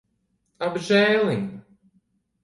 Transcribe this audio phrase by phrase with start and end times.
[0.67, 1.43] Apžēliņ.